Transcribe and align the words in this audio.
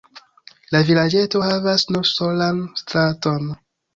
La 0.75 0.79
vilaĝeto 0.87 1.41
havas 1.49 1.85
nur 1.95 2.09
solan 2.13 2.65
straton. 2.83 3.49